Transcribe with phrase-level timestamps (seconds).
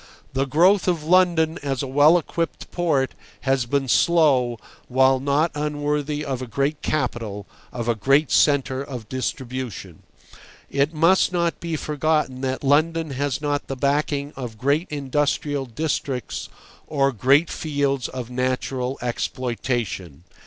[0.33, 6.25] The growth of London as a well equipped port has been slow, while not unworthy
[6.25, 10.01] of a great capital, of a great centre of distribution.
[10.71, 16.49] It must not be forgotten that London has not the backing of great industrial districts
[16.87, 20.23] or great fields of natural exploitation.